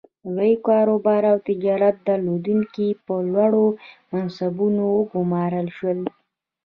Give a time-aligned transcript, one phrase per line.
[0.35, 3.65] لوی کاروبار او تجارت درلودونکي په لوړو
[4.11, 5.99] منصبونو وګومارل شول.